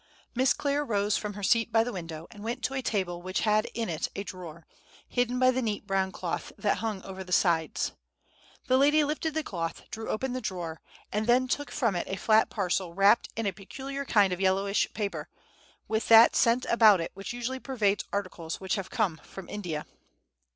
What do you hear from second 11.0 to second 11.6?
and then